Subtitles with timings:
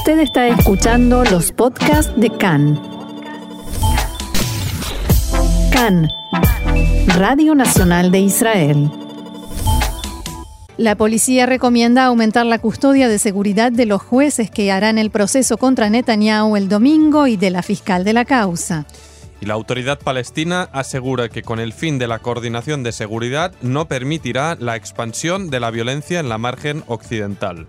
[0.00, 2.80] Usted está escuchando los podcasts de CAN.
[5.70, 6.08] CAN,
[7.18, 8.90] Radio Nacional de Israel.
[10.78, 15.58] La policía recomienda aumentar la custodia de seguridad de los jueces que harán el proceso
[15.58, 18.86] contra Netanyahu el domingo y de la fiscal de la causa.
[19.42, 23.86] Y la autoridad palestina asegura que con el fin de la coordinación de seguridad no
[23.86, 27.66] permitirá la expansión de la violencia en la margen occidental.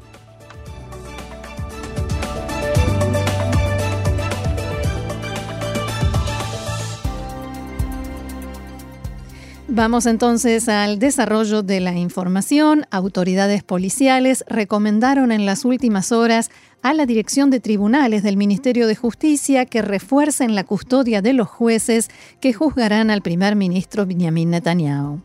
[9.73, 12.85] Vamos entonces al desarrollo de la información.
[12.91, 18.97] Autoridades policiales recomendaron en las últimas horas a la Dirección de Tribunales del Ministerio de
[18.97, 22.09] Justicia que refuercen la custodia de los jueces
[22.41, 25.21] que juzgarán al primer ministro Benjamin Netanyahu.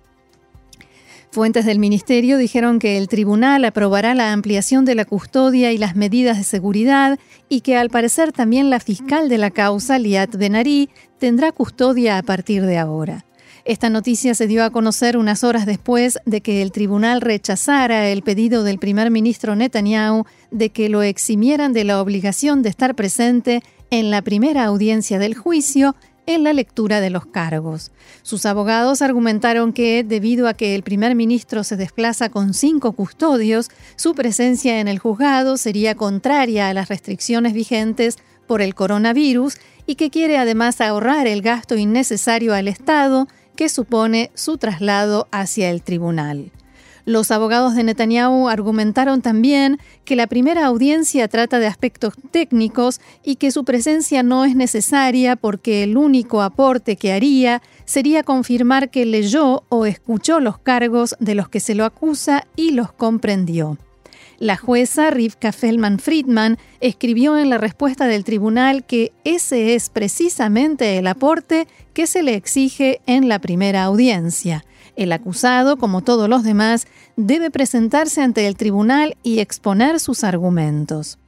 [1.33, 5.97] Fuentes del ministerio dijeron que el tribunal aprobará la ampliación de la custodia y las
[5.97, 10.89] medidas de seguridad y que al parecer también la fiscal de la causa, Liat Benari,
[11.19, 13.26] tendrá custodia a partir de ahora.
[13.67, 18.23] Esta noticia se dio a conocer unas horas después de que el tribunal rechazara el
[18.23, 23.65] pedido del primer ministro Netanyahu de que lo eximieran de la obligación de estar presente
[23.91, 27.91] en la primera audiencia del juicio en la lectura de los cargos.
[28.23, 33.69] Sus abogados argumentaron que, debido a que el primer ministro se desplaza con cinco custodios,
[33.97, 39.97] su presencia en el juzgado sería contraria a las restricciones vigentes por el coronavirus y
[39.97, 45.83] que quiere además ahorrar el gasto innecesario al Estado que supone su traslado hacia el
[45.83, 46.53] tribunal.
[47.07, 53.37] Los abogados de Netanyahu argumentaron también que la primera audiencia trata de aspectos técnicos y
[53.37, 59.07] que su presencia no es necesaria porque el único aporte que haría sería confirmar que
[59.07, 63.79] leyó o escuchó los cargos de los que se lo acusa y los comprendió.
[64.39, 70.99] La jueza Rivka Feldman Friedman escribió en la respuesta del tribunal que ese es precisamente
[70.99, 74.65] el aporte que se le exige en la primera audiencia.
[74.95, 76.87] El acusado, como todos los demás,
[77.17, 81.19] debe presentarse ante el tribunal y exponer sus argumentos.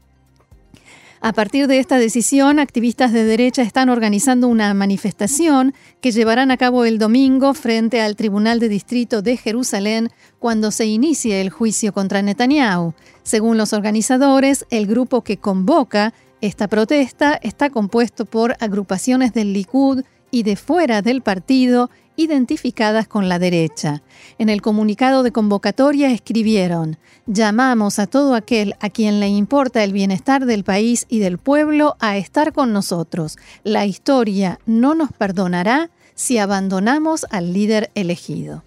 [1.21, 6.57] A partir de esta decisión, activistas de derecha están organizando una manifestación que llevarán a
[6.57, 11.93] cabo el domingo frente al Tribunal de Distrito de Jerusalén cuando se inicie el juicio
[11.93, 12.95] contra Netanyahu.
[13.25, 20.05] Según los organizadores, el grupo que convoca esta protesta está compuesto por agrupaciones del Likud
[20.31, 24.03] y de fuera del partido identificadas con la derecha.
[24.39, 29.93] En el comunicado de convocatoria escribieron, llamamos a todo aquel a quien le importa el
[29.93, 33.39] bienestar del país y del pueblo a estar con nosotros.
[33.63, 38.65] La historia no nos perdonará si abandonamos al líder elegido.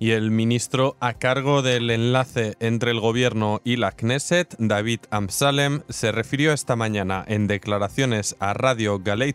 [0.00, 5.82] Y el ministro a cargo del enlace entre el gobierno y la Knesset, David Amsalem,
[5.88, 9.32] se refirió esta mañana en declaraciones a Radio Galei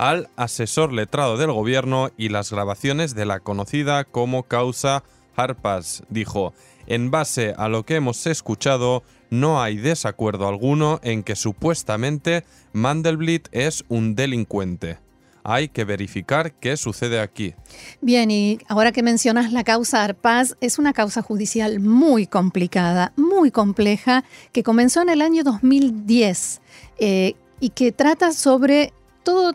[0.00, 5.04] al asesor letrado del gobierno y las grabaciones de la conocida como causa
[5.36, 6.04] Harpas.
[6.08, 6.54] Dijo,
[6.86, 13.48] en base a lo que hemos escuchado, no hay desacuerdo alguno en que supuestamente Mandelblit
[13.52, 14.96] es un delincuente.
[15.44, 17.52] Hay que verificar qué sucede aquí.
[18.00, 23.50] Bien, y ahora que mencionas la causa Arpaz, es una causa judicial muy complicada, muy
[23.50, 26.62] compleja, que comenzó en el año 2010
[27.00, 28.94] eh, y que trata sobre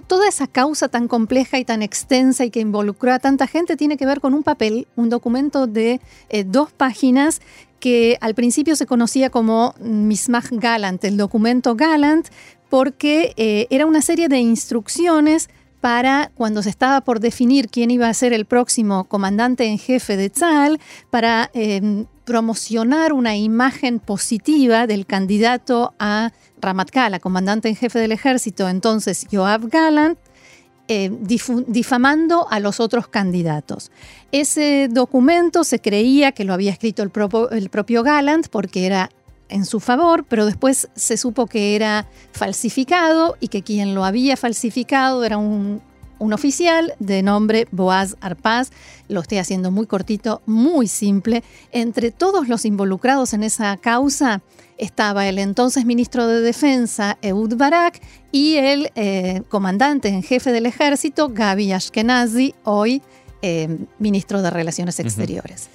[0.08, 3.98] toda esa causa tan compleja y tan extensa y que involucró a tanta gente tiene
[3.98, 7.42] que ver con un papel, un documento de eh, dos páginas
[7.80, 12.30] que al principio se conocía como Mismach Galant, el documento Galant,
[12.70, 15.50] porque eh, era una serie de instrucciones
[15.82, 20.18] para cuando se estaba por definir quién iba a ser el próximo comandante en jefe
[20.18, 20.80] de Tzal,
[21.12, 28.68] para em, promocionar una imagen positiva del candidato a Ramatkala, comandante en jefe del ejército,
[28.68, 30.18] entonces Joab Gallant,
[30.88, 31.12] eh,
[31.68, 33.92] difamando a los otros candidatos.
[34.32, 37.12] Ese documento se creía que lo había escrito el,
[37.52, 39.10] el propio Gallant porque era
[39.50, 44.38] en su favor, pero después se supo que era falsificado y que quien lo había
[44.38, 45.82] falsificado era un
[46.20, 48.72] un oficial de nombre Boaz Arpaz.
[49.08, 51.44] Lo estoy haciendo muy cortito, muy simple.
[51.72, 54.42] Entre todos los involucrados en esa causa
[54.78, 58.02] estaba el entonces ministro de Defensa, Eud Barak,
[58.32, 63.02] y el eh, comandante en jefe del ejército, Gaby Ashkenazi, hoy
[63.42, 65.70] eh, ministro de Relaciones Exteriores.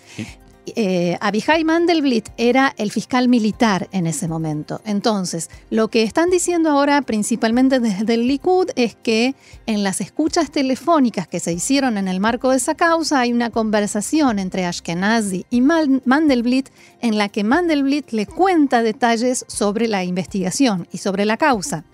[0.66, 4.80] Eh, Abihai Mandelblit era el fiscal militar en ese momento.
[4.84, 9.34] Entonces, lo que están diciendo ahora principalmente desde el Likud es que
[9.66, 13.50] en las escuchas telefónicas que se hicieron en el marco de esa causa hay una
[13.50, 16.68] conversación entre Ashkenazi y Mandelblit
[17.00, 21.84] en la que Mandelblit le cuenta detalles sobre la investigación y sobre la causa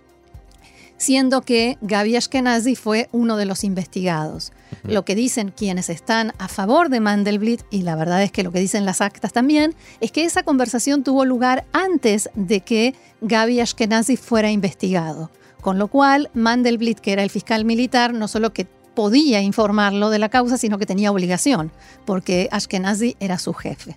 [0.99, 4.53] siendo que Gaby Ashkenazi fue uno de los investigados.
[4.85, 8.53] Lo que dicen quienes están a favor de Mandelblit, y la verdad es que lo
[8.53, 13.61] que dicen las actas también, es que esa conversación tuvo lugar antes de que Gaby
[13.61, 15.31] Ashkenazi fuera investigado.
[15.61, 18.67] Con lo cual, Mandelblit, que era el fiscal militar, no solo que
[18.97, 21.71] podía informarlo de la causa, sino que tenía obligación,
[22.05, 23.97] porque Ashkenazi era su jefe.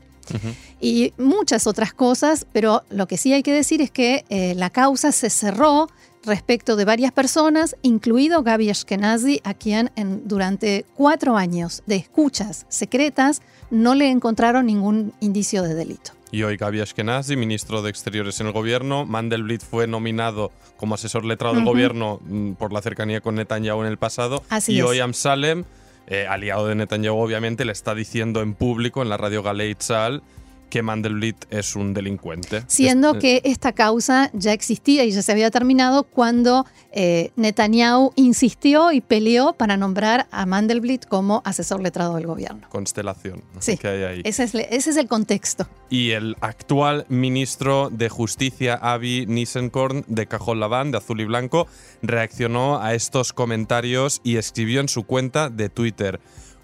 [0.80, 4.69] Y muchas otras cosas, pero lo que sí hay que decir es que eh, la
[4.69, 5.89] causa se cerró
[6.24, 12.66] respecto de varias personas, incluido Gaby Ashkenazi, a quien en, durante cuatro años de escuchas
[12.69, 16.12] secretas no le encontraron ningún indicio de delito.
[16.31, 21.25] Y hoy Gaby Ashkenazi, ministro de Exteriores en el gobierno, Mandelblit fue nominado como asesor
[21.25, 24.44] letrado del gobierno mm, por la cercanía con Netanyahu en el pasado.
[24.68, 25.66] y hoy Amsalem,
[26.07, 30.21] eh, aliado de Netanyahu obviamente, le está diciendo en público en la radio Galei Tzal
[30.69, 32.63] que Mandelblit es un delincuente.
[32.68, 38.13] Siendo eh, que esta causa ya existía y ya se había terminado cuando eh, Netanyahu
[38.16, 42.68] insistió y peleó para nombrar a Mandelblit como asesor letrado del gobierno.
[42.69, 43.44] Constelación.
[43.60, 44.21] Sí, que hay ahí.
[44.24, 45.68] Ese, es, ese es el contexto.
[45.89, 51.68] Y el actual ministro de Justicia, Avi Nissenkorn, de Cajón Laván, de Azul y Blanco,
[52.01, 56.19] reaccionó a estos comentarios y escribió en su cuenta de Twitter.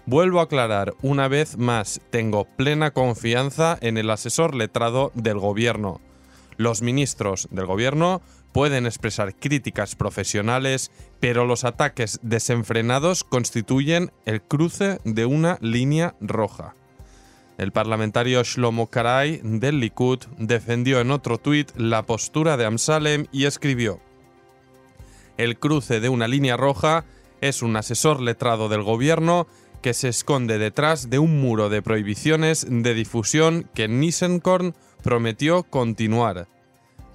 [0.08, 6.00] Vuelvo a aclarar, una vez más, tengo plena confianza en el asesor letrado del gobierno.
[6.56, 8.22] Los ministros del gobierno
[8.52, 16.76] pueden expresar críticas profesionales, pero los ataques desenfrenados constituyen el cruce de una línea roja.
[17.58, 23.46] El parlamentario Shlomo Karay del Likud defendió en otro tuit la postura de Amsalem y
[23.46, 23.98] escribió:
[25.36, 27.04] El cruce de una línea roja
[27.40, 29.46] es un asesor letrado del gobierno
[29.86, 34.74] que se esconde detrás de un muro de prohibiciones de difusión que Nissenkorn
[35.04, 36.48] prometió continuar.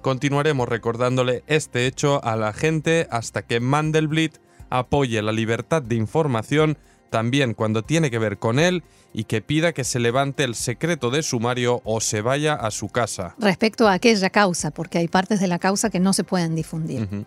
[0.00, 4.38] Continuaremos recordándole este hecho a la gente hasta que Mandelblit
[4.70, 6.78] apoye la libertad de información
[7.10, 11.10] también cuando tiene que ver con él y que pida que se levante el secreto
[11.10, 13.34] de sumario o se vaya a su casa.
[13.38, 17.26] Respecto a aquella causa, porque hay partes de la causa que no se pueden difundir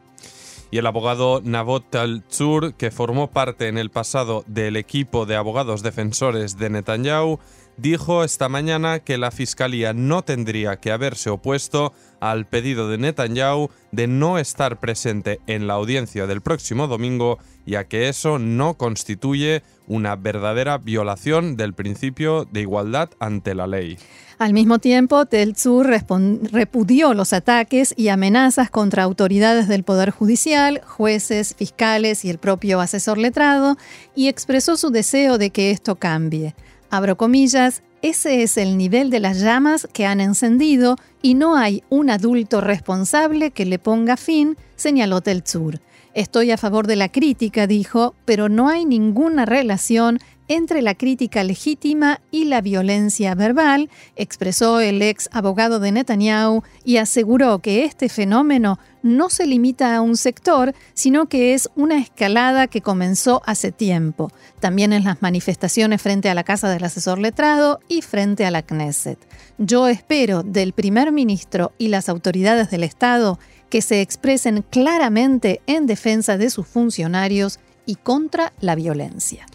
[0.72, 5.84] y el abogado Nabot Talzur, que formó parte en el pasado del equipo de abogados
[5.84, 7.40] defensores de Netanyahu,
[7.78, 13.70] dijo esta mañana que la Fiscalía no tendría que haberse opuesto al pedido de Netanyahu
[13.92, 19.64] de no estar presente en la audiencia del próximo domingo, ya que eso no constituye
[19.88, 23.98] una verdadera violación del principio de igualdad ante la ley.
[24.38, 31.56] Al mismo tiempo, Teltsur repudió los ataques y amenazas contra autoridades del Poder Judicial, jueces,
[31.56, 33.78] fiscales y el propio asesor letrado,
[34.14, 36.54] y expresó su deseo de que esto cambie.
[36.96, 41.84] Abro comillas, ese es el nivel de las llamas que han encendido y no hay
[41.90, 45.82] un adulto responsable que le ponga fin, señaló Teltsur.
[46.14, 51.44] Estoy a favor de la crítica, dijo, pero no hay ninguna relación entre la crítica
[51.44, 58.10] legítima y la violencia verbal, expresó el ex abogado de Netanyahu y aseguró que este
[58.10, 63.72] fenómeno no se limita a un sector, sino que es una escalada que comenzó hace
[63.72, 68.52] tiempo, también en las manifestaciones frente a la casa del asesor letrado y frente a
[68.52, 69.20] la Knesset.
[69.58, 73.40] Yo espero del primer ministro y las autoridades del Estado
[73.70, 79.46] que se expresen claramente en defensa de sus funcionarios y contra la violencia.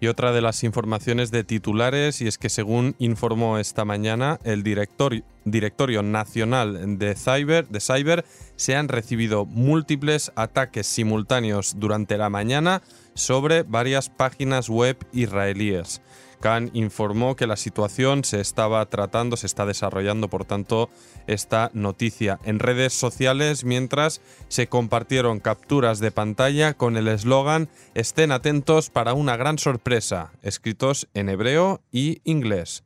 [0.00, 4.62] Y otra de las informaciones de titulares, y es que según informó esta mañana el
[4.62, 8.24] directorio, directorio nacional de cyber, de cyber,
[8.54, 12.82] se han recibido múltiples ataques simultáneos durante la mañana
[13.14, 16.00] sobre varias páginas web israelíes.
[16.40, 20.90] Khan informó que la situación se estaba tratando, se está desarrollando, por tanto,
[21.26, 28.32] esta noticia en redes sociales mientras se compartieron capturas de pantalla con el eslogan Estén
[28.32, 32.84] atentos para una gran sorpresa, escritos en hebreo y inglés.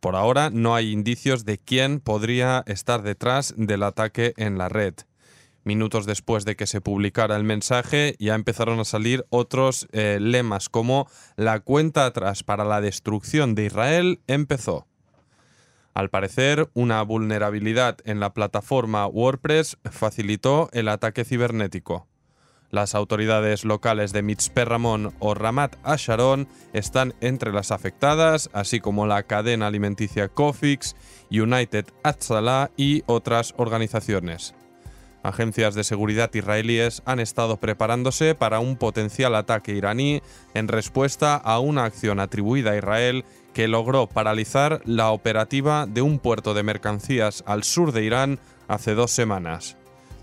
[0.00, 4.94] Por ahora no hay indicios de quién podría estar detrás del ataque en la red.
[5.64, 10.68] Minutos después de que se publicara el mensaje, ya empezaron a salir otros eh, lemas
[10.68, 14.88] como la cuenta atrás para la destrucción de Israel empezó.
[15.94, 22.08] Al parecer, una vulnerabilidad en la plataforma WordPress facilitó el ataque cibernético.
[22.70, 29.06] Las autoridades locales de Mitzpe Ramón o Ramat Asharon están entre las afectadas, así como
[29.06, 30.96] la cadena alimenticia Cofix,
[31.30, 34.54] United Atzala y otras organizaciones.
[35.22, 40.20] Agencias de seguridad israelíes han estado preparándose para un potencial ataque iraní
[40.54, 43.24] en respuesta a una acción atribuida a Israel
[43.54, 48.94] que logró paralizar la operativa de un puerto de mercancías al sur de Irán hace
[48.94, 49.76] dos semanas.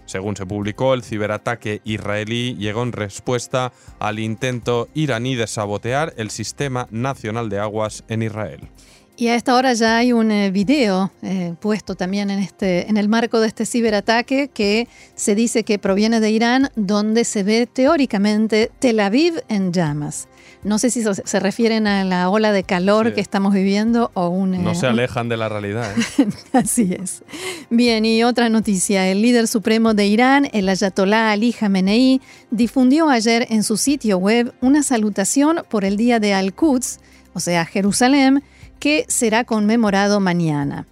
[0.05, 6.31] Según se publicó, el ciberataque israelí llegó en respuesta al intento iraní de sabotear el
[6.31, 8.69] sistema nacional de aguas en Israel.
[9.19, 12.95] Y a esta hora ya hay un eh, video eh, puesto también en, este, en
[12.95, 17.67] el marco de este ciberataque que se dice que proviene de Irán, donde se ve
[17.67, 20.29] teóricamente Tel Aviv en llamas.
[20.63, 24.63] No sé si se refieren a la ola de calor que estamos viviendo o un...
[24.63, 25.93] No se alejan de la realidad.
[26.17, 26.27] ¿eh?
[26.53, 27.23] Así es.
[27.69, 29.05] Bien, y otra noticia.
[29.05, 32.21] El líder supremo de Irán, el ayatolá Ali Khamenei,
[32.51, 37.01] difundió ayer en su sitio web una salutación por el día de Al-Quds,
[37.33, 38.43] o sea, Jerusalén,
[38.79, 40.85] que será conmemorado mañana.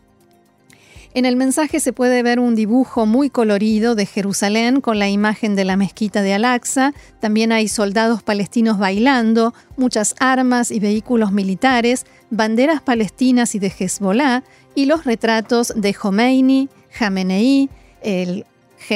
[1.14, 5.56] En el mensaje se puede ver un dibujo muy colorido de Jerusalén con la imagen
[5.56, 6.94] de la mezquita de Al-Aqsa.
[7.20, 14.44] También hay soldados palestinos bailando, muchas armas y vehículos militares, banderas palestinas y de Hezbollah
[14.76, 17.70] y los retratos de Khomeini, Khamenei,
[18.04, 18.46] el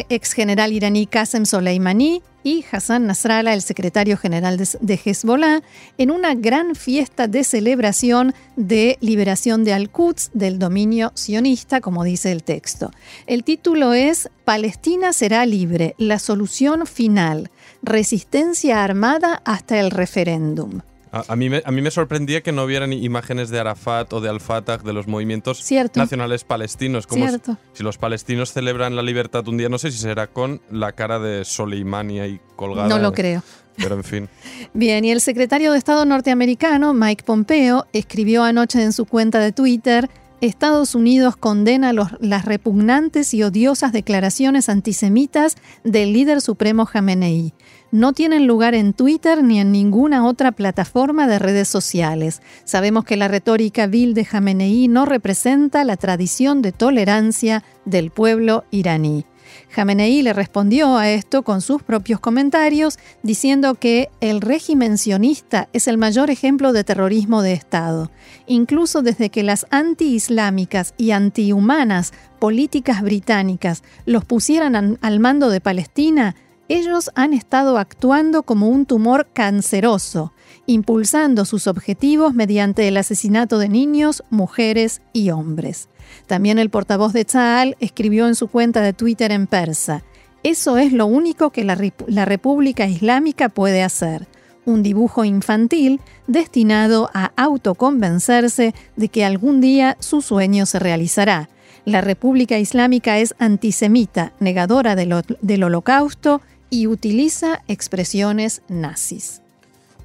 [0.10, 5.62] ex general iraní Qasem Soleimani y Hassan Nasrallah, el secretario general de Hezbollah,
[5.98, 12.32] en una gran fiesta de celebración de liberación de Al-Quds del dominio sionista, como dice
[12.32, 12.92] el texto.
[13.28, 17.52] El título es Palestina será libre, la solución final,
[17.84, 20.82] resistencia armada hasta el referéndum.
[21.12, 24.30] A, mí me, a mí me sorprendía que no hubieran imágenes de Arafat o de
[24.30, 25.62] Al-Fatah, de los movimientos
[25.96, 27.06] nacionales palestinos.
[27.06, 27.28] Como
[27.74, 31.20] si los palestinos celebran la libertad un día, no sé si será con la cara
[31.20, 32.88] de Soleimani ahí colgada.
[32.88, 33.44] No lo creo.
[33.76, 34.30] Pero en fin.
[34.74, 39.52] Bien, y el secretario de Estado norteamericano, Mike Pompeo, escribió anoche en su cuenta de
[39.52, 47.54] Twitter, Estados Unidos condena las repugnantes y odiosas declaraciones antisemitas del líder supremo Jamenei
[47.92, 52.42] no tienen lugar en Twitter ni en ninguna otra plataforma de redes sociales.
[52.64, 58.64] Sabemos que la retórica vil de Jamenei no representa la tradición de tolerancia del pueblo
[58.72, 59.26] iraní.
[59.70, 65.88] Jamenei le respondió a esto con sus propios comentarios, diciendo que el régimen sionista es
[65.88, 68.12] el mayor ejemplo de terrorismo de Estado.
[68.48, 76.36] Incluso desde que las anti-islámicas y antihumanas políticas británicas los pusieran al mando de Palestina,
[76.74, 80.32] ellos han estado actuando como un tumor canceroso,
[80.66, 85.90] impulsando sus objetivos mediante el asesinato de niños, mujeres y hombres.
[86.28, 90.04] También el portavoz de Tzal escribió en su cuenta de Twitter en persa,
[90.44, 94.28] eso es lo único que la, la República Islámica puede hacer,
[94.66, 101.50] un dibujo infantil destinado a autoconvencerse de que algún día su sueño se realizará.
[101.84, 109.42] La República Islámica es antisemita, negadora del holocausto y utiliza expresiones nazis.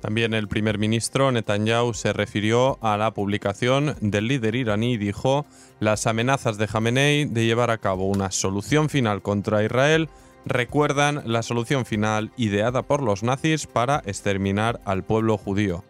[0.00, 5.46] También el primer ministro Netanyahu se refirió a la publicación del líder iraní y dijo
[5.80, 10.10] las amenazas de Jamenei de llevar a cabo una solución final contra Israel
[10.44, 15.82] recuerdan la solución final ideada por los nazis para exterminar al pueblo judío.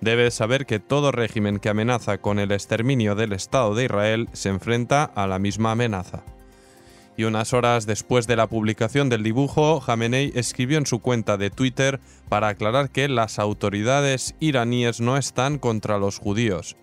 [0.00, 4.50] Debes saber que todo régimen que amenaza con el exterminio del Estado de Israel se
[4.50, 6.24] enfrenta a la misma amenaza
[7.16, 11.50] y unas horas después de la publicación del dibujo, Jamenei escribió en su cuenta de
[11.50, 16.76] Twitter para aclarar que las autoridades iraníes no están contra los judíos.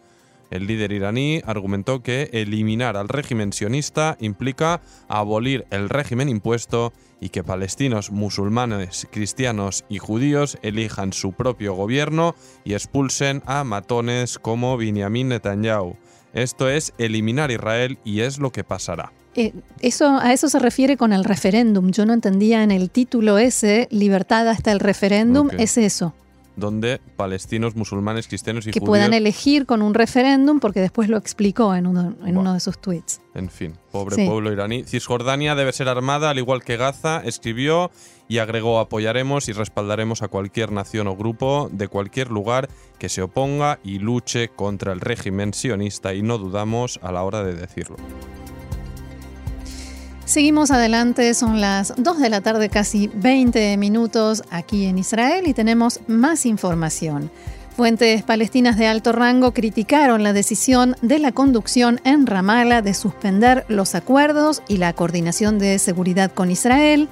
[0.52, 7.30] El líder iraní argumentó que eliminar al régimen sionista implica abolir el régimen impuesto y
[7.30, 12.36] que palestinos, musulmanes, cristianos y judíos elijan su propio gobierno
[12.66, 15.96] y expulsen a matones como Benjamin Netanyahu.
[16.34, 19.14] Esto es eliminar Israel y es lo que pasará.
[19.36, 21.92] Eh, eso, a eso se refiere con el referéndum.
[21.92, 26.14] Yo no entendía en el título ese, libertad hasta el referéndum, es eso.
[26.58, 31.74] Donde palestinos, musulmanes, cristianos y que puedan elegir con un referéndum, porque después lo explicó
[31.74, 33.22] en uno, en uno de sus tweets.
[33.34, 34.84] En fin, pobre pueblo iraní.
[34.84, 37.90] Cisjordania debe ser armada, al igual que Gaza, escribió
[38.28, 42.70] y agregó apoyaremos y respaldaremos a cualquier nación o grupo de cualquier lugar
[43.00, 47.44] que se oponga y luche contra el régimen sionista y no dudamos a la hora
[47.44, 47.96] de decirlo.
[50.32, 55.54] Seguimos adelante, son las 2 de la tarde, casi 20 minutos aquí en Israel y
[55.54, 57.30] tenemos más información.
[57.76, 63.66] Fuentes palestinas de alto rango criticaron la decisión de la conducción en Ramallah de suspender
[63.68, 67.10] los acuerdos y la coordinación de seguridad con Israel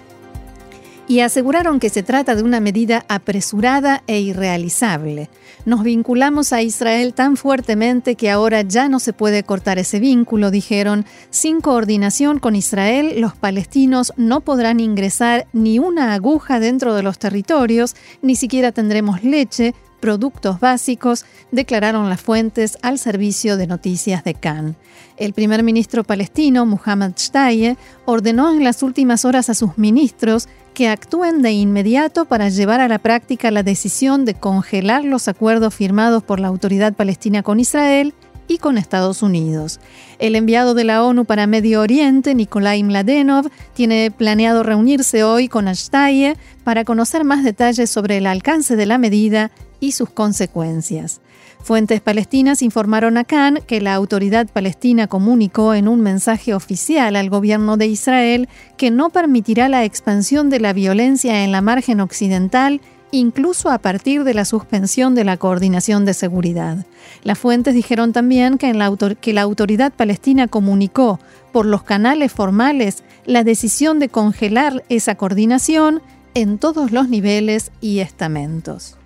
[1.10, 5.32] y aseguraron que se trata de una medida apresurada e irrealizable.
[5.66, 10.52] Nos vinculamos a Israel tan fuertemente que ahora ya no se puede cortar ese vínculo,
[10.52, 11.06] dijeron.
[11.32, 17.18] Sin coordinación con Israel, los palestinos no podrán ingresar ni una aguja dentro de los
[17.18, 24.36] territorios, ni siquiera tendremos leche, productos básicos, declararon las fuentes al servicio de noticias de
[24.36, 24.76] Cannes.
[25.18, 30.48] El primer ministro palestino, Muhammad Shtaye, ordenó en las últimas horas a sus ministros
[30.80, 35.74] que actúen de inmediato para llevar a la práctica la decisión de congelar los acuerdos
[35.74, 38.14] firmados por la autoridad palestina con Israel
[38.48, 39.82] y con Estados Unidos.
[40.20, 45.68] El enviado de la ONU para Medio Oriente, Nikolai Mladenov, tiene planeado reunirse hoy con
[45.68, 51.20] Ashtaye para conocer más detalles sobre el alcance de la medida y sus consecuencias.
[51.62, 57.30] Fuentes palestinas informaron a Cannes que la autoridad palestina comunicó en un mensaje oficial al
[57.30, 62.82] gobierno de Israel que no permitirá la expansión de la violencia en la margen occidental
[63.12, 66.86] incluso a partir de la suspensión de la coordinación de seguridad.
[67.24, 71.20] Las fuentes dijeron también que, la, que la autoridad palestina comunicó
[71.52, 76.02] por los canales formales la decisión de congelar esa coordinación
[76.36, 78.99] en todos los niveles y estamentos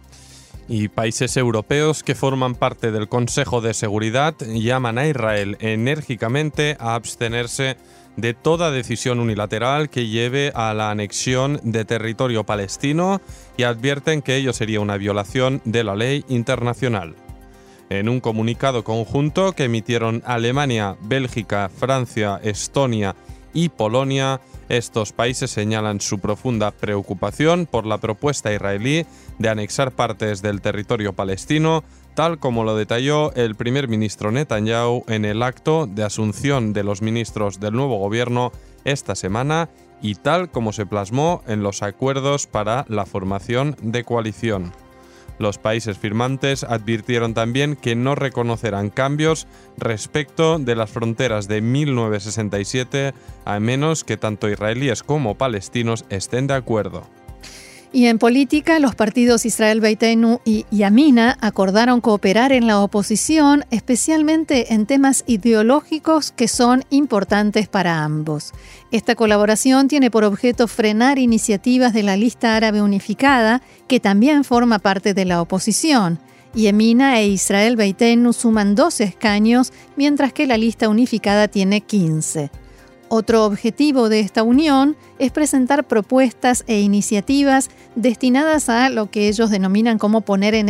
[0.67, 6.95] y países europeos que forman parte del Consejo de Seguridad llaman a Israel enérgicamente a
[6.95, 7.77] abstenerse
[8.15, 13.21] de toda decisión unilateral que lleve a la anexión de territorio palestino
[13.57, 17.15] y advierten que ello sería una violación de la ley internacional.
[17.89, 23.15] En un comunicado conjunto que emitieron Alemania, Bélgica, Francia, Estonia
[23.53, 29.05] y Polonia, estos países señalan su profunda preocupación por la propuesta israelí
[29.39, 35.25] de anexar partes del territorio palestino, tal como lo detalló el primer ministro Netanyahu en
[35.25, 38.51] el acto de asunción de los ministros del nuevo gobierno
[38.85, 39.69] esta semana
[40.01, 44.82] y tal como se plasmó en los acuerdos para la formación de coalición.
[45.43, 49.45] Los países firmantes advirtieron también que no reconocerán cambios
[49.77, 56.53] respecto de las fronteras de 1967 a menos que tanto israelíes como palestinos estén de
[56.53, 57.03] acuerdo.
[57.95, 64.73] Y en política, los partidos Israel Beitenu y Yamina acordaron cooperar en la oposición, especialmente
[64.73, 68.51] en temas ideológicos que son importantes para ambos.
[68.89, 74.79] Esta colaboración tiene por objeto frenar iniciativas de la lista árabe unificada, que también forma
[74.79, 76.17] parte de la oposición.
[76.55, 82.62] Yemina e Israel Beitenu suman 12 escaños, mientras que la lista unificada tiene 15.
[83.09, 89.49] Otro objetivo de esta unión es presentar propuestas e iniciativas destinadas a lo que ellos
[89.49, 90.69] denominan como poner en,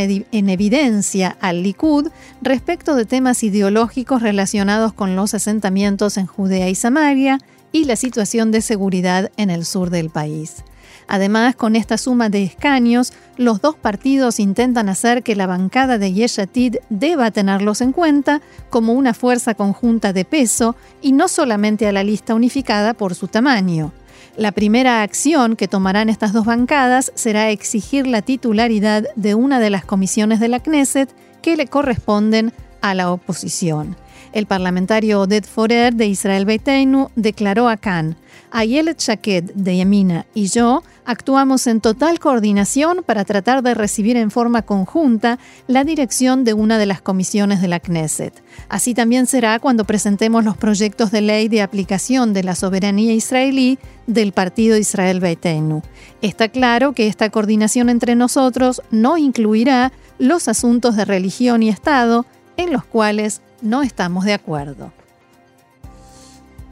[0.49, 2.09] evidencia al Likud
[2.41, 7.39] respecto de temas ideológicos relacionados con los asentamientos en Judea y Samaria
[7.71, 10.63] y la situación de seguridad en el sur del país.
[11.07, 16.13] Además, con esta suma de escaños, los dos partidos intentan hacer que la bancada de
[16.13, 21.91] Yeshatid deba tenerlos en cuenta como una fuerza conjunta de peso y no solamente a
[21.91, 23.91] la lista unificada por su tamaño.
[24.35, 29.69] La primera acción que tomarán estas dos bancadas será exigir la titularidad de una de
[29.69, 31.13] las comisiones de la Knesset
[31.43, 33.95] que le corresponden a la oposición.
[34.31, 38.15] El parlamentario Oded Forer de Israel Beiteinu declaró a Khan,
[38.51, 44.31] Ayelet Shaked de Yemina y yo actuamos en total coordinación para tratar de recibir en
[44.31, 48.43] forma conjunta la dirección de una de las comisiones de la Knesset.
[48.69, 53.79] Así también será cuando presentemos los proyectos de ley de aplicación de la soberanía israelí
[54.07, 55.81] del partido Israel Beiteinu.
[56.21, 62.25] Está claro que esta coordinación entre nosotros no incluirá los asuntos de religión y Estado
[62.57, 64.91] en los cuales no estamos de acuerdo.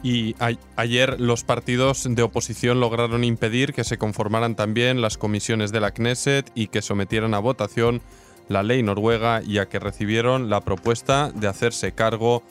[0.03, 0.35] Y
[0.75, 5.91] ayer los partidos de oposición lograron impedir que se conformaran también las comisiones de la
[5.91, 8.01] Knesset y que sometieran a votación
[8.47, 12.43] la ley noruega, ya que recibieron la propuesta de hacerse cargo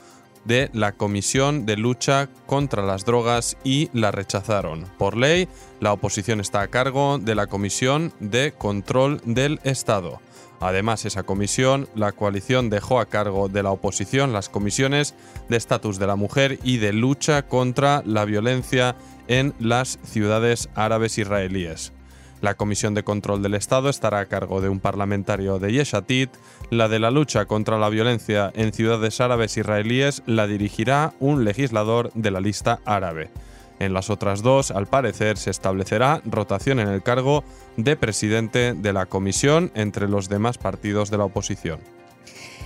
[0.45, 4.87] de la Comisión de Lucha contra las Drogas y la rechazaron.
[4.99, 5.49] Por ley,
[5.81, 10.21] la oposición está a cargo de la Comisión de Control del Estado.
[10.61, 15.15] Además, esa comisión, la coalición dejó a cargo de la oposición las comisiones
[15.49, 18.95] de estatus de la mujer y de lucha contra la violencia
[19.27, 21.93] en las ciudades árabes israelíes.
[22.41, 26.31] La Comisión de Control del Estado estará a cargo de un parlamentario de Yeshatit.
[26.71, 32.11] La de la lucha contra la violencia en ciudades árabes israelíes la dirigirá un legislador
[32.15, 33.31] de la lista árabe.
[33.79, 37.45] En las otras dos, al parecer, se establecerá rotación en el cargo
[37.77, 41.81] de presidente de la comisión entre los demás partidos de la oposición.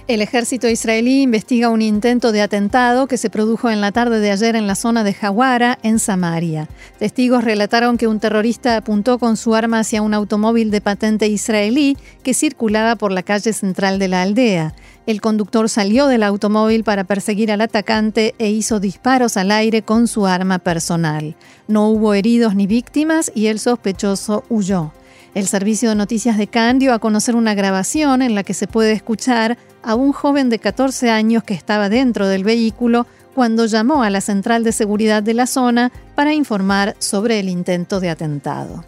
[0.06, 4.30] El ejército israelí investiga un intento de atentado que se produjo en la tarde de
[4.32, 6.68] ayer en la zona de Jawara, en Samaria.
[6.98, 11.96] Testigos relataron que un terrorista apuntó con su arma hacia un automóvil de patente israelí
[12.22, 14.74] que circulaba por la calle central de la aldea.
[15.06, 20.06] El conductor salió del automóvil para perseguir al atacante e hizo disparos al aire con
[20.06, 21.34] su arma personal.
[21.66, 24.92] No hubo heridos ni víctimas y el sospechoso huyó.
[25.34, 28.68] El servicio de noticias de Cannes dio a conocer una grabación en la que se
[28.68, 34.04] puede escuchar a un joven de 14 años que estaba dentro del vehículo cuando llamó
[34.04, 38.84] a la central de seguridad de la zona para informar sobre el intento de atentado.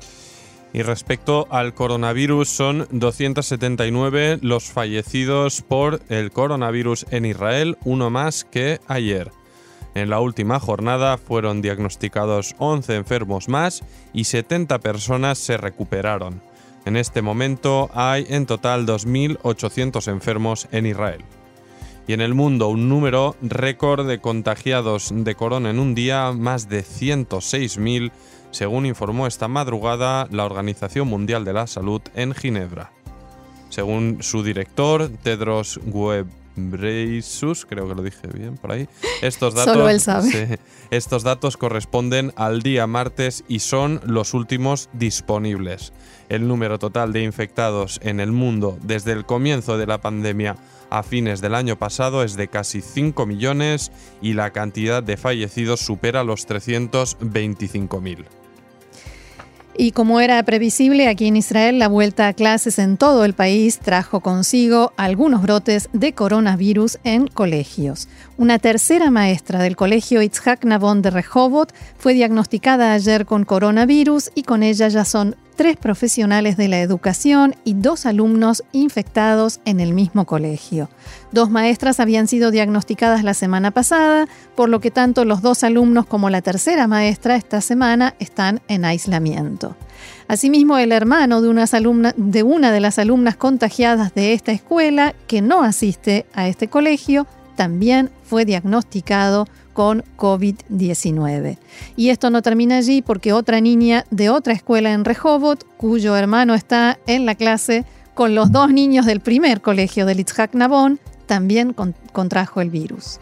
[0.73, 8.45] Y respecto al coronavirus, son 279 los fallecidos por el coronavirus en Israel, uno más
[8.45, 9.33] que ayer.
[9.97, 13.83] En la última jornada fueron diagnosticados 11 enfermos más
[14.13, 16.43] y 70 personas se recuperaron.
[16.85, 21.25] En este momento hay en total 2.800 enfermos en Israel.
[22.07, 26.69] Y en el mundo un número récord de contagiados de corona en un día, más
[26.69, 28.13] de 106.000,
[28.51, 32.93] según informó esta madrugada la Organización Mundial de la Salud en Ginebra.
[33.71, 38.89] Según su director, Tedros Web Breisus, creo que lo dije bien por ahí.
[39.23, 40.59] Estos datos, Solo él sabe.
[40.91, 45.93] estos datos corresponden al día martes y son los últimos disponibles.
[46.29, 50.57] El número total de infectados en el mundo desde el comienzo de la pandemia
[50.91, 53.93] a fines del año pasado es de casi 5 millones
[54.23, 58.25] y la cantidad de fallecidos supera los 325.000.
[59.79, 63.79] Y como era previsible, aquí en Israel la vuelta a clases en todo el país
[63.79, 68.09] trajo consigo algunos brotes de coronavirus en colegios.
[68.39, 74.45] Una tercera maestra del colegio Itzhak Navon de Rehovot fue diagnosticada ayer con coronavirus y
[74.45, 79.95] con ella ya son tres profesionales de la educación y dos alumnos infectados en el
[79.95, 80.89] mismo colegio.
[81.33, 86.07] Dos maestras habían sido diagnosticadas la semana pasada, por lo que tanto los dos alumnos
[86.07, 89.75] como la tercera maestra esta semana están en aislamiento.
[90.29, 91.49] Asimismo, el hermano de,
[92.43, 98.11] una de las alumnas contagiadas de esta escuela, que no asiste a este colegio, también
[98.25, 101.59] fue diagnosticado con COVID-19.
[101.97, 106.55] Y esto no termina allí porque otra niña de otra escuela en Rehovot, cuyo hermano
[106.55, 107.85] está en la clase
[108.15, 111.75] con los dos niños del primer colegio de Litzhak Nabón, también
[112.13, 113.21] contrajo el virus.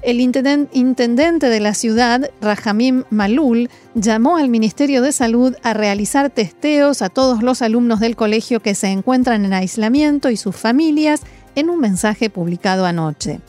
[0.00, 7.02] El intendente de la ciudad, Rahamim Malul, llamó al Ministerio de Salud a realizar testeos
[7.02, 11.20] a todos los alumnos del colegio que se encuentran en aislamiento y sus familias
[11.54, 13.40] en un mensaje publicado anoche.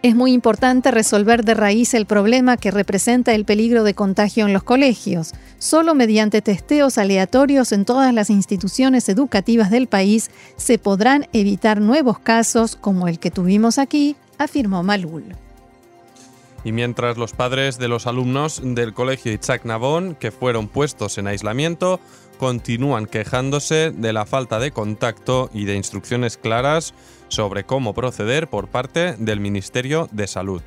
[0.00, 4.52] Es muy importante resolver de raíz el problema que representa el peligro de contagio en
[4.52, 5.32] los colegios.
[5.58, 12.20] Solo mediante testeos aleatorios en todas las instituciones educativas del país se podrán evitar nuevos
[12.20, 15.34] casos como el que tuvimos aquí, afirmó Malul.
[16.68, 21.26] Y mientras los padres de los alumnos del colegio Itzhak Nabón, que fueron puestos en
[21.26, 21.98] aislamiento,
[22.38, 26.92] continúan quejándose de la falta de contacto y de instrucciones claras
[27.28, 30.60] sobre cómo proceder por parte del Ministerio de Salud.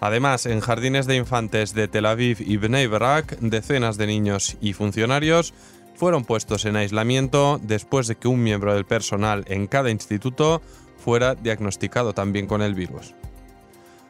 [0.00, 2.90] Además, en jardines de infantes de Tel Aviv y Bnei
[3.38, 5.54] decenas de niños y funcionarios
[5.94, 10.60] fueron puestos en aislamiento después de que un miembro del personal en cada instituto
[10.96, 13.14] fuera diagnosticado también con el virus.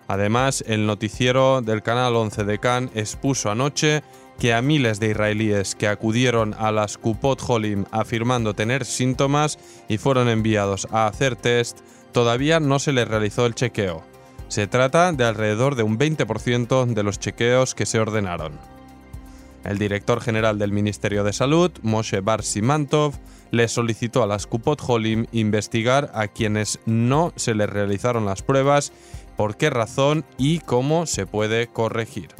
[0.08, 4.02] Además, el noticiero del canal 11 de Cannes expuso anoche
[4.38, 9.98] que a miles de israelíes que acudieron a las Kupot Holim afirmando tener síntomas y
[9.98, 11.80] fueron enviados a hacer test,
[12.12, 14.02] todavía no se les realizó el chequeo.
[14.48, 18.58] Se trata de alrededor de un 20% de los chequeos que se ordenaron.
[19.64, 23.12] El director general del Ministerio de Salud, Moshe Bar Simantov,
[23.50, 28.92] le solicitó a las Kupot Holim investigar a quienes no se les realizaron las pruebas,
[29.38, 32.30] por qué razón y cómo se puede corregir.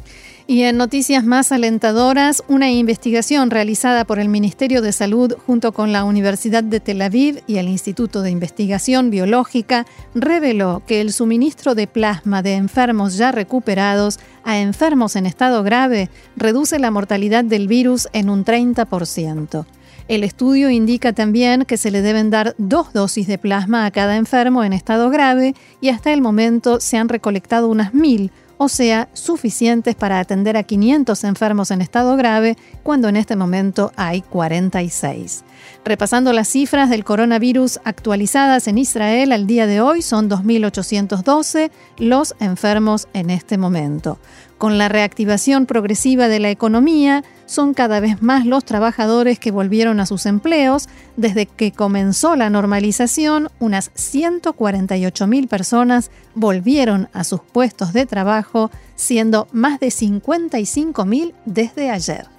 [0.49, 5.93] Y en noticias más alentadoras, una investigación realizada por el Ministerio de Salud junto con
[5.93, 11.77] la Universidad de Tel Aviv y el Instituto de Investigación Biológica reveló que el suministro
[11.77, 17.69] de plasma de enfermos ya recuperados a enfermos en estado grave reduce la mortalidad del
[17.69, 19.67] virus en un 30%.
[20.09, 24.17] El estudio indica también que se le deben dar dos dosis de plasma a cada
[24.17, 29.09] enfermo en estado grave y hasta el momento se han recolectado unas mil o sea,
[29.13, 35.45] suficientes para atender a 500 enfermos en estado grave, cuando en este momento hay 46.
[35.85, 42.35] Repasando las cifras del coronavirus actualizadas en Israel al día de hoy, son 2.812 los
[42.41, 44.19] enfermos en este momento.
[44.59, 50.01] Con la reactivación progresiva de la economía, son cada vez más los trabajadores que volvieron
[50.01, 50.89] a sus empleos.
[51.17, 59.47] Desde que comenzó la normalización, unas 148.000 personas volvieron a sus puestos de trabajo, siendo
[59.53, 62.38] más de 55.000 desde ayer.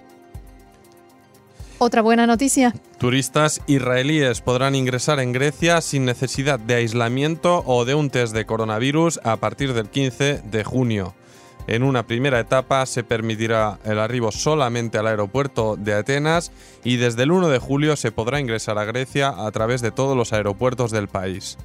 [1.81, 2.73] Otra buena noticia.
[2.97, 8.45] Turistas israelíes podrán ingresar en Grecia sin necesidad de aislamiento o de un test de
[8.45, 11.15] coronavirus a partir del 15 de junio.
[11.67, 16.51] En una primera etapa se permitirá el arribo solamente al aeropuerto de Atenas
[16.83, 20.17] y desde el 1 de julio se podrá ingresar a Grecia a través de todos
[20.17, 21.57] los aeropuertos del país.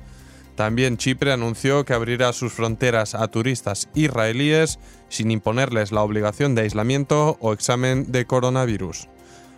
[0.54, 6.62] También Chipre anunció que abrirá sus fronteras a turistas israelíes sin imponerles la obligación de
[6.62, 9.08] aislamiento o examen de coronavirus.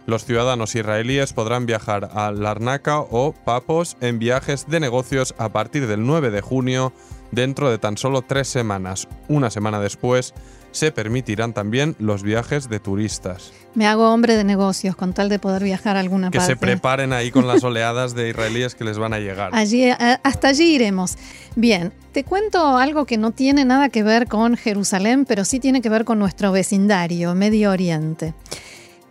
[0.07, 5.89] Los ciudadanos israelíes podrán viajar a Larnaca o Papos en viajes de negocios a partir
[5.89, 6.93] del 9 de junio
[7.33, 9.09] dentro de tan solo tres semanas.
[9.27, 10.33] Una semana después
[10.71, 13.53] se permitirán también los viajes de turistas.
[13.75, 16.53] Me hago hombre de negocios con tal de poder viajar a alguna que parte.
[16.53, 19.51] Que se preparen ahí con las oleadas de israelíes que les van a llegar.
[19.55, 21.17] Allí, eh, hasta allí iremos.
[21.57, 25.83] Bien, te cuento algo que no tiene nada que ver con Jerusalén, pero sí tiene
[25.83, 28.35] que ver con nuestro vecindario, Medio Oriente.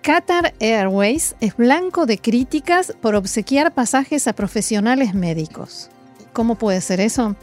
[0.06, 5.90] Qatar Airways es blanco de críticas por obsequiar pasajes a profesionales médicos.
[6.32, 7.36] ¿Cómo puede ser eso?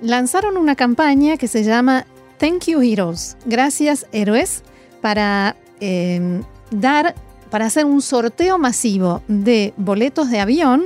[0.00, 2.06] lanzaron una campaña que se llama
[2.38, 4.62] Thank You Heroes, gracias héroes,
[5.00, 7.16] para em, dar,
[7.50, 10.84] para hacer un sorteo masivo de boletos de avión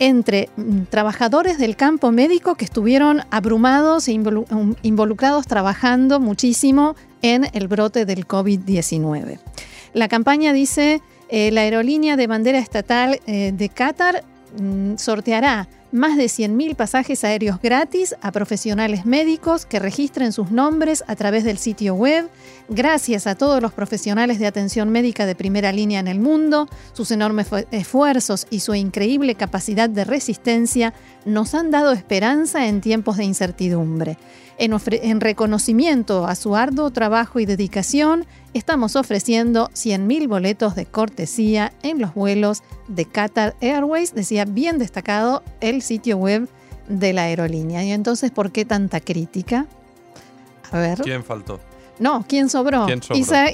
[0.00, 4.12] entre mm, trabajadores del campo médico que estuvieron abrumados e
[4.82, 9.38] involucrados trabajando muchísimo en el brote del COVID-19.
[9.96, 14.24] La campaña dice, eh, la aerolínea de bandera estatal eh, de Qatar
[14.60, 21.02] mm, sorteará más de 100.000 pasajes aéreos gratis a profesionales médicos que registren sus nombres
[21.06, 22.28] a través del sitio web.
[22.68, 27.10] Gracias a todos los profesionales de atención médica de primera línea en el mundo, sus
[27.10, 30.92] enormes esfuerzos y su increíble capacidad de resistencia
[31.24, 34.18] nos han dado esperanza en tiempos de incertidumbre.
[34.58, 38.24] En, reconocimiento a su arduo trabajo y dedicación,
[38.56, 45.42] estamos ofreciendo 100.000 boletos de cortesía en los vuelos de Qatar Airways, decía bien destacado
[45.60, 46.48] el sitio web
[46.88, 47.84] de la aerolínea.
[47.84, 49.66] Y entonces, ¿por qué tanta crítica?
[50.70, 51.00] A ver.
[51.02, 51.60] ¿Quién faltó?
[51.98, 52.86] No, ¿quién sobró?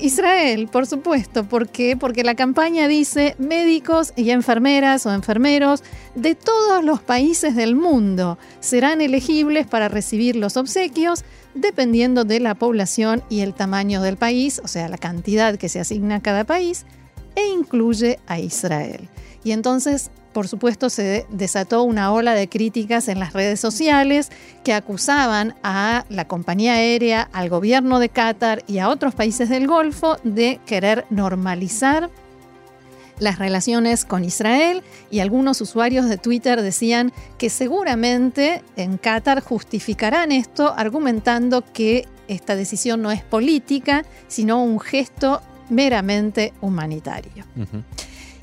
[0.00, 1.44] Israel, por supuesto.
[1.44, 1.96] ¿Por qué?
[1.96, 5.82] Porque la campaña dice médicos y enfermeras o enfermeros
[6.14, 11.24] de todos los países del mundo serán elegibles para recibir los obsequios
[11.54, 15.80] dependiendo de la población y el tamaño del país, o sea, la cantidad que se
[15.80, 16.86] asigna a cada país,
[17.34, 19.08] e incluye a Israel.
[19.44, 24.30] Y entonces por supuesto, se desató una ola de críticas en las redes sociales
[24.64, 29.66] que acusaban a la compañía aérea, al gobierno de Qatar y a otros países del
[29.66, 32.10] Golfo de querer normalizar
[33.18, 40.32] las relaciones con Israel y algunos usuarios de Twitter decían que seguramente en Qatar justificarán
[40.32, 47.44] esto argumentando que esta decisión no es política, sino un gesto meramente humanitario.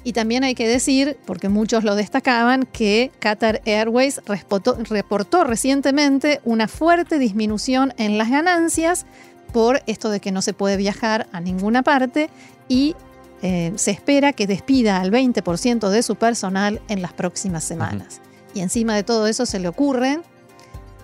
[0.03, 6.67] Y también hay que decir, porque muchos lo destacaban, que Qatar Airways reportó, recientemente una
[6.67, 9.05] fuerte disminución en las ganancias
[9.51, 12.29] por esto de que no se puede viajar a ninguna parte
[12.67, 12.95] y
[13.41, 18.21] eh, se espera que despida al 20% de su personal en las próximas semanas.
[18.53, 20.19] Y encima de todo eso se le ocurre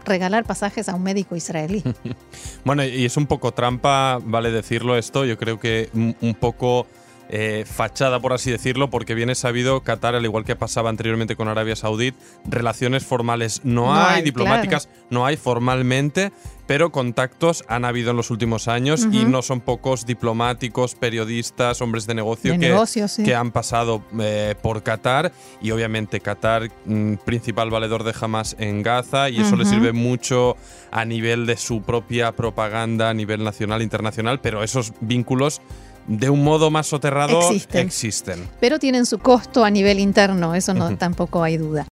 [0.06, 1.84] regalar pasajes a un médico israelí.
[2.64, 6.88] bueno, y es un poco trampa, vale decirlo esto, yo creo que un poco
[7.30, 11.48] eh, fachada, por así decirlo, porque viene sabido Qatar, al igual que pasaba anteriormente con
[11.48, 12.14] Arabia Saudí,
[12.46, 16.32] relaciones formales no, hay, diplomáticas no hay formalmente,
[16.68, 22.08] pero contactos han habido en los últimos años y no son pocos diplomáticos, periodistas, hombres
[22.08, 28.04] de negocio que, que, han pasado eh, por Qatar y obviamente Qatar, mm, principal valedor
[28.04, 30.58] de Hamas en Gaza y eso le sirve mucho
[30.92, 35.62] a nivel de su propia propaganda a nivel nacional e internacional, pero esos vínculos
[36.08, 37.40] de un modo más soterrado
[37.74, 38.48] existen.
[38.60, 41.84] Pero tienen su costo a nivel interno, eso no tampoco hay duda.